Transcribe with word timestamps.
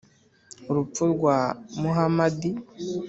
urupfu 0.69 1.03
rwa 1.13 1.37
muhamadi 1.79 2.49